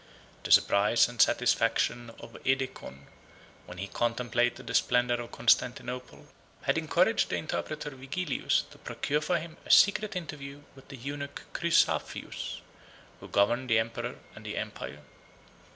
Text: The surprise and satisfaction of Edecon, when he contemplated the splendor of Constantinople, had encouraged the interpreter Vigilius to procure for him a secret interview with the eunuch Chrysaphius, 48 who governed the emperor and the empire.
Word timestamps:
The 0.41 0.51
surprise 0.51 1.07
and 1.07 1.21
satisfaction 1.21 2.09
of 2.19 2.35
Edecon, 2.43 3.05
when 3.67 3.77
he 3.77 3.85
contemplated 3.85 4.65
the 4.65 4.73
splendor 4.73 5.21
of 5.21 5.31
Constantinople, 5.31 6.25
had 6.63 6.75
encouraged 6.79 7.29
the 7.29 7.35
interpreter 7.35 7.91
Vigilius 7.91 8.63
to 8.71 8.79
procure 8.79 9.21
for 9.21 9.37
him 9.37 9.57
a 9.63 9.69
secret 9.69 10.15
interview 10.15 10.61
with 10.73 10.87
the 10.87 10.97
eunuch 10.97 11.43
Chrysaphius, 11.53 12.61
48 12.61 12.61
who 13.19 13.27
governed 13.27 13.69
the 13.69 13.77
emperor 13.77 14.15
and 14.33 14.43
the 14.43 14.57
empire. 14.57 15.01